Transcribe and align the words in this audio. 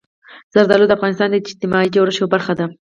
زردالو 0.53 0.87
د 0.89 0.91
افغانستان 0.97 1.29
د 1.31 1.35
اجتماعي 1.41 1.87
جوړښت 1.95 2.19
یوه 2.19 2.31
برخه 2.35 2.53
ده. 2.59 2.65